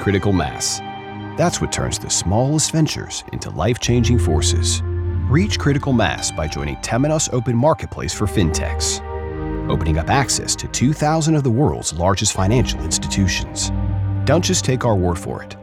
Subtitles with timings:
[0.00, 0.78] critical mass.
[1.36, 4.80] That's what turns the smallest ventures into life changing forces.
[5.28, 9.00] Reach critical mass by joining Temenos Open Marketplace for FinTechs,
[9.70, 13.70] opening up access to 2,000 of the world's largest financial institutions.
[14.24, 15.54] Don't just take our word for it.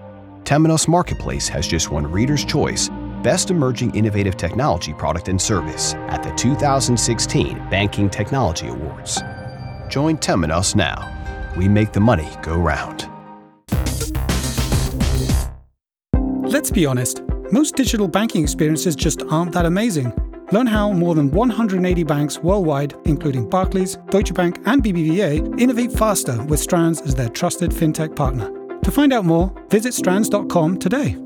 [0.44, 2.90] Temenos Marketplace has just won Reader's Choice
[3.24, 9.20] Best Emerging Innovative Technology Product and Service at the 2016 Banking Technology Awards.
[9.90, 11.54] Join Temenos now.
[11.58, 13.10] We make the money go round.
[16.50, 20.14] Let's be honest, most digital banking experiences just aren't that amazing.
[20.54, 26.42] Learn how more than 180 banks worldwide, including Barclays, Deutsche Bank, and BBVA, innovate faster
[26.44, 28.50] with Strands as their trusted fintech partner.
[28.82, 31.18] To find out more, visit strands.com today.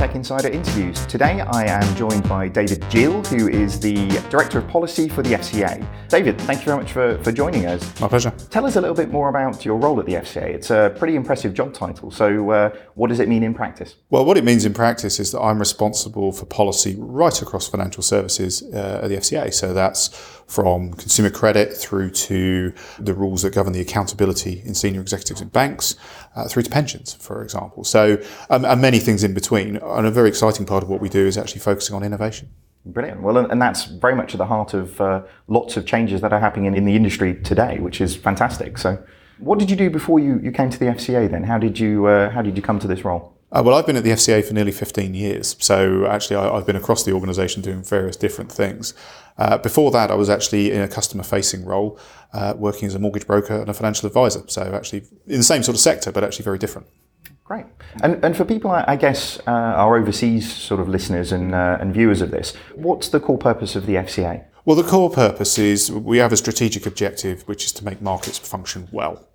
[0.00, 1.04] Tech Insider interviews.
[1.04, 5.34] Today I am joined by David Geale, who is the Director of Policy for the
[5.34, 5.86] FCA.
[6.08, 8.00] David, thank you very much for, for joining us.
[8.00, 8.32] My pleasure.
[8.48, 10.44] Tell us a little bit more about your role at the FCA.
[10.44, 12.10] It's a pretty impressive job title.
[12.10, 13.96] So, uh, what does it mean in practice?
[14.08, 18.02] Well, what it means in practice is that I'm responsible for policy right across financial
[18.02, 19.52] services uh, at the FCA.
[19.52, 20.08] So, that's
[20.50, 25.48] from consumer credit through to the rules that govern the accountability in senior executives in
[25.48, 25.94] banks,
[26.34, 27.84] uh, through to pensions, for example.
[27.84, 28.20] So,
[28.50, 29.76] um, and many things in between.
[29.76, 32.50] And a very exciting part of what we do is actually focusing on innovation.
[32.84, 33.22] Brilliant.
[33.22, 36.40] Well, and that's very much at the heart of uh, lots of changes that are
[36.40, 38.76] happening in, in the industry today, which is fantastic.
[38.76, 39.00] So,
[39.38, 41.44] what did you do before you, you came to the FCA then?
[41.44, 43.36] How did you, uh, how did you come to this role?
[43.52, 45.56] Uh, well, I've been at the FCA for nearly 15 years.
[45.58, 48.94] So actually, I, have been across the organisation doing various different things.
[49.40, 51.98] Uh, before that, I was actually in a customer facing role,
[52.34, 54.42] uh, working as a mortgage broker and a financial advisor.
[54.48, 56.86] So actually in the same sort of sector, but actually very different.
[57.42, 57.64] Great.
[58.02, 61.92] And, and for people, I guess, uh, our overseas sort of listeners and, uh, and
[61.92, 64.44] viewers of this, what's the core purpose of the FCA?
[64.66, 68.38] Well, the core purpose is we have a strategic objective, which is to make markets
[68.38, 69.26] function well.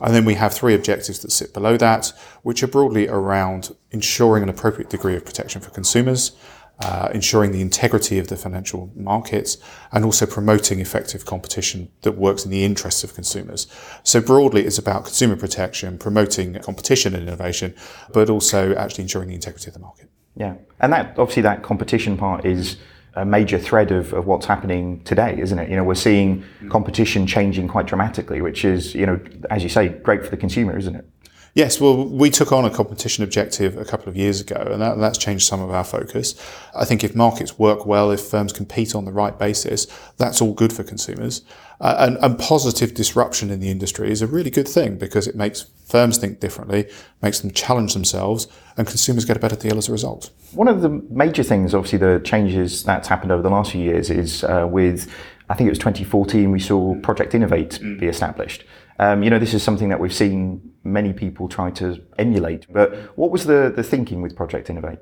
[0.00, 2.12] And then we have three objectives that sit below that,
[2.42, 6.32] which are broadly around ensuring an appropriate degree of protection for consumers,
[6.82, 9.56] uh, ensuring the integrity of the financial markets,
[9.92, 13.66] and also promoting effective competition that works in the interests of consumers.
[14.02, 17.74] So broadly, it's about consumer protection, promoting competition and innovation,
[18.12, 20.08] but also actually ensuring the integrity of the market.
[20.36, 22.76] Yeah, and that obviously that competition part is
[23.14, 25.68] a major thread of, of what's happening today, isn't it?
[25.68, 29.88] You know, we're seeing competition changing quite dramatically, which is, you know, as you say,
[29.88, 31.06] great for the consumer, isn't it?
[31.54, 34.96] Yes, well, we took on a competition objective a couple of years ago, and that,
[34.96, 36.34] that's changed some of our focus.
[36.74, 39.86] I think if markets work well, if firms compete on the right basis,
[40.16, 41.42] that's all good for consumers.
[41.78, 45.34] Uh, and, and, positive disruption in the industry is a really good thing because it
[45.34, 46.88] makes firms think differently,
[47.20, 48.46] makes them challenge themselves,
[48.78, 50.30] and consumers get a better deal as a result.
[50.52, 54.08] One of the major things, obviously, the changes that's happened over the last few years
[54.08, 55.12] is uh, with,
[55.50, 57.98] I think it was 2014, we saw Project Innovate mm.
[58.00, 58.64] be established.
[58.98, 62.72] Um, you know, this is something that we've seen many people try to emulate.
[62.72, 64.98] But what was the, the thinking with Project Innovate?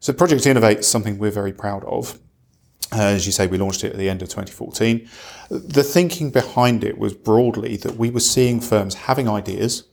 [0.00, 2.18] So, Project Innovate is something we're very proud of.
[2.92, 5.08] Uh, as you say, we launched it at the end of 2014.
[5.50, 9.84] The thinking behind it was broadly that we were seeing firms having ideas,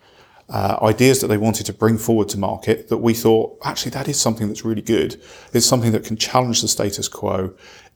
[0.49, 4.07] uh, ideas that they wanted to bring forward to market that we thought, actually, that
[4.07, 5.19] is something that's really good.
[5.53, 7.53] It's something that can challenge the status quo.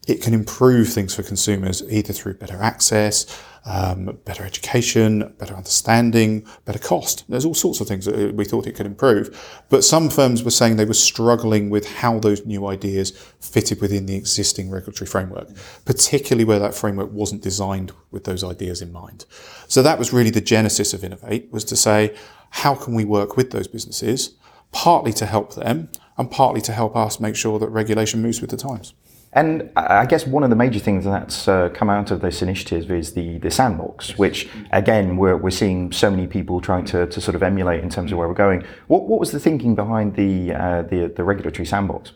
[0.08, 3.26] It can improve things for consumers either through better access,
[3.66, 7.24] um, better education, better understanding, better cost.
[7.28, 9.64] There's all sorts of things that we thought it could improve.
[9.70, 14.06] But some firms were saying they were struggling with how those new ideas fitted within
[14.06, 15.50] the existing regulatory framework,
[15.84, 19.26] particularly where that framework wasn't designed with those ideas in mind.
[19.68, 22.16] So that was really the genesis of Innovate, was to say,
[22.52, 24.36] how can we work with those businesses,
[24.72, 28.50] partly to help them and partly to help us make sure that regulation moves with
[28.50, 28.94] the times.
[29.36, 32.90] And I guess one of the major things that's uh, come out of this initiative
[32.90, 37.20] is the, the sandbox, which again, we're, we're seeing so many people trying to, to
[37.20, 38.66] sort of emulate in terms of where we're going.
[38.88, 42.14] What, what was the thinking behind the, uh, the, the regulatory sandbox?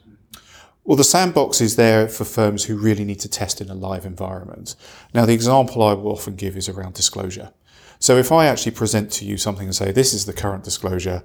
[0.86, 4.06] Well, the sandbox is there for firms who really need to test in a live
[4.06, 4.76] environment.
[5.14, 7.52] Now, the example I will often give is around disclosure.
[8.00, 11.22] So if I actually present to you something and say, this is the current disclosure,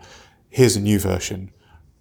[0.50, 1.52] here's a new version,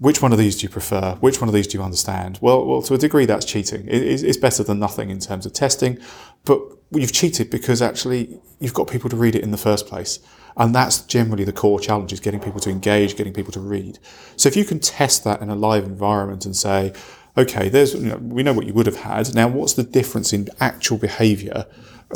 [0.04, 1.16] which one of these do you prefer?
[1.22, 2.38] Which one of these do you understand?
[2.42, 3.86] Well, well, to a degree, that's cheating.
[3.88, 5.98] it's better than nothing in terms of testing,
[6.44, 6.60] but
[6.92, 10.20] you've cheated because actually you've got people to read it in the first place.
[10.58, 13.98] And that's generally the core challenge is getting people to engage, getting people to read.
[14.36, 16.92] So if you can test that in a live environment and say,
[17.38, 19.34] okay, there's you know, we know what you would have had.
[19.34, 21.66] Now, what's the difference in actual behaviour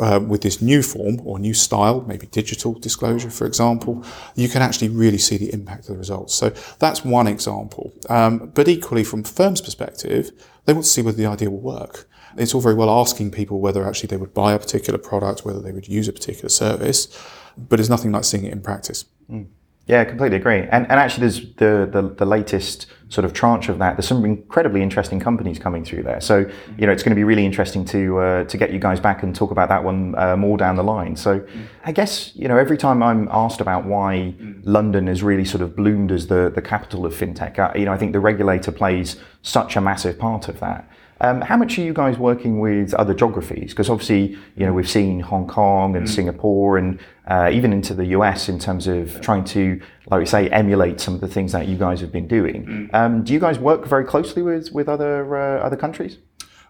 [0.00, 4.04] um, with this new form or new style, maybe digital disclosure, for example?
[4.34, 6.34] You can actually really see the impact of the results.
[6.34, 7.92] So that's one example.
[8.08, 10.30] Um, but equally, from firms' perspective,
[10.64, 12.08] they want to see whether the idea will work.
[12.36, 15.60] It's all very well asking people whether actually they would buy a particular product, whether
[15.60, 17.08] they would use a particular service,
[17.56, 19.06] but it's nothing like seeing it in practice.
[19.30, 19.48] Mm.
[19.88, 20.60] Yeah, completely agree.
[20.60, 23.96] And, and actually, there's the, the, the latest sort of tranche of that.
[23.96, 26.20] There's some incredibly interesting companies coming through there.
[26.20, 26.44] So
[26.76, 29.22] you know, it's going to be really interesting to uh, to get you guys back
[29.22, 31.16] and talk about that one uh, more down the line.
[31.16, 31.42] So
[31.86, 35.74] I guess you know, every time I'm asked about why London has really sort of
[35.74, 39.16] bloomed as the the capital of fintech, uh, you know, I think the regulator plays
[39.40, 40.86] such a massive part of that.
[41.20, 43.70] Um, how much are you guys working with other geographies?
[43.70, 46.08] Because obviously, you know, we've seen Hong Kong and mm.
[46.08, 49.80] Singapore and uh, even into the US in terms of trying to,
[50.10, 52.64] like we say, emulate some of the things that you guys have been doing.
[52.64, 52.94] Mm.
[52.94, 56.18] Um, do you guys work very closely with with other uh, other countries?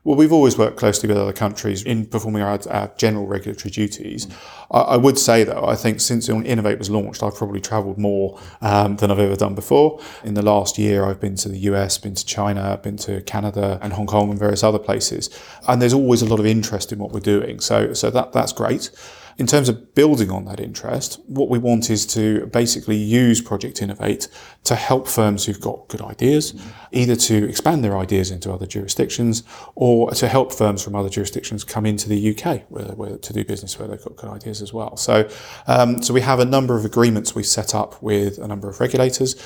[0.08, 4.25] Well, we've always worked closely with other countries in performing our, our general regulatory duties.
[4.25, 4.37] Mm.
[4.70, 8.40] I, I, would say, though, I think since Innovate was launched, I've probably travelled more
[8.62, 10.00] um, than I've ever done before.
[10.25, 13.78] In the last year, I've been to the US, been to China, been to Canada
[13.82, 15.28] and Hong Kong and various other places.
[15.69, 17.61] And there's always a lot of interest in what we're doing.
[17.61, 18.90] So, so that, that's great.
[19.38, 23.81] In terms of building on that interest, what we want is to basically use Project
[23.81, 24.26] Innovate
[24.64, 29.44] to help firms who've got good ideas, either to expand their ideas into other jurisdictions
[29.76, 33.44] or to help firms from other jurisdictions come into the UK where, where to do
[33.44, 34.96] business where they've got good ideas as well.
[34.96, 35.31] So,
[35.69, 38.81] um, so we have a number of agreements we've set up with a number of
[38.81, 39.37] regulators,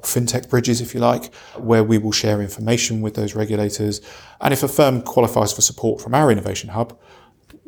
[0.00, 4.00] fintech bridges, if you like, where we will share information with those regulators.
[4.40, 6.98] And if a firm qualifies for support from our innovation hub,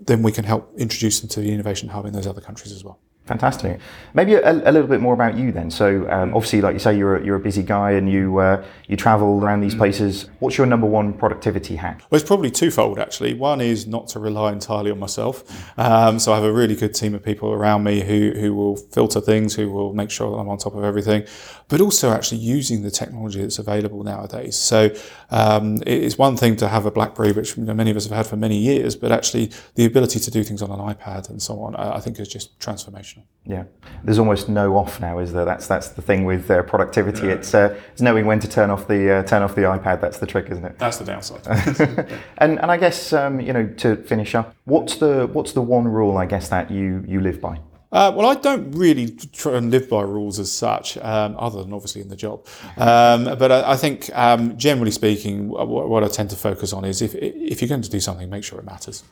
[0.06, 2.84] then we can help introduce them to the innovation hub in those other countries as
[2.84, 2.98] well.
[3.26, 3.80] Fantastic.
[4.12, 5.70] Maybe a, a, little bit more about you then.
[5.70, 8.62] So, um, obviously, like you say, you're a, you're a busy guy and you uh,
[8.86, 10.28] you travel around these places.
[10.40, 12.02] What's your number one productivity hack?
[12.10, 13.32] Well, it's probably twofold actually.
[13.32, 15.42] One is not to rely entirely on myself.
[15.78, 18.76] Um, so I have a really good team of people around me who who will
[18.76, 21.24] filter things, who will make sure that I'm on top of everything,
[21.68, 24.54] but also actually using the technology that's available nowadays.
[24.54, 24.94] So
[25.30, 28.16] um, it's one thing to have a BlackBerry, which you know, many of us have
[28.16, 31.40] had for many years, but actually the ability to do things on an iPad and
[31.40, 33.13] so on, I, I think is just transformational.
[33.46, 33.64] Yeah,
[34.02, 35.44] there's almost no off now, is there?
[35.44, 37.26] That's that's the thing with uh, productivity.
[37.26, 37.34] Yeah.
[37.34, 40.00] It's, uh, it's knowing when to turn off the uh, turn off the iPad.
[40.00, 40.78] That's the trick, isn't it?
[40.78, 41.46] That's the downside.
[42.38, 45.87] and and I guess um, you know to finish up, what's the what's the one
[45.87, 47.58] rule I guess that you you live by?
[47.93, 51.72] Uh, well, I don't really try and live by rules as such, um, other than
[51.72, 52.44] obviously in the job.
[52.76, 56.84] Um, but I, I think, um, generally speaking, what, what, I tend to focus on
[56.84, 59.05] is if, if you're going to do something, make sure it matters.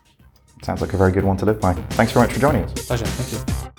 [0.64, 1.74] Sounds like a very good one to live by.
[1.74, 2.72] Thanks very much for joining us.
[2.86, 3.06] Pleasure.
[3.06, 3.72] Thank you.